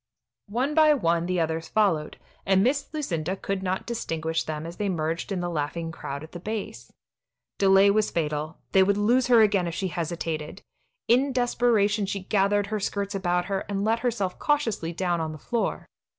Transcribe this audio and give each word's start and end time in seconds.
One 0.49 0.73
by 0.73 0.95
one 0.95 1.27
the 1.27 1.39
others 1.39 1.67
followed, 1.69 2.17
and 2.43 2.63
Miss 2.63 2.91
Lucinda 2.91 3.35
could 3.35 3.61
not 3.61 3.85
distinguish 3.85 4.41
them 4.43 4.65
as 4.65 4.77
they 4.77 4.89
merged 4.89 5.31
in 5.31 5.41
the 5.41 5.47
laughing 5.49 5.91
crowd 5.91 6.23
at 6.23 6.31
the 6.31 6.39
base. 6.39 6.91
Delay 7.59 7.91
was 7.91 8.09
fatal; 8.09 8.57
they 8.71 8.81
would 8.81 8.97
lose 8.97 9.27
her 9.27 9.43
again 9.43 9.67
if 9.67 9.75
she 9.75 9.89
hesitated. 9.89 10.63
In 11.07 11.31
desperation 11.31 12.07
she 12.07 12.21
gathered 12.23 12.65
her 12.65 12.79
skirts 12.79 13.13
about 13.13 13.45
her, 13.45 13.59
and 13.69 13.83
let 13.85 13.99
herself 13.99 14.39
cautiously 14.39 14.91
down 14.91 15.21
on 15.21 15.33
the 15.33 15.37
floor. 15.37 15.87